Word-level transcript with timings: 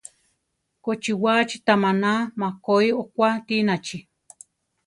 Kochiwaachi 0.83 1.57
ta 1.65 1.73
maná 1.81 2.11
makoí 2.39 2.89
okua 3.01 3.29
tinachi? 3.47 3.97